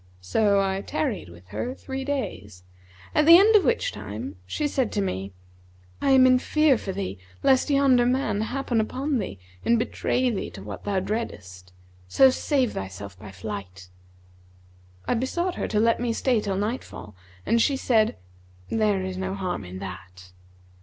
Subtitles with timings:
[0.19, 2.63] So I tarried with her three days,
[3.13, 5.31] at the end of which time she said to me,
[6.01, 10.49] 'I am in fear for thee, lest yonder man happen upon thee and betray thee
[10.49, 11.71] to what thou dreadest;
[12.07, 13.89] so save thyself by flight.'
[15.07, 17.15] I besought her to let me stay till nightfall,
[17.45, 18.17] and she said,
[18.71, 20.31] 'There is no harm in that.'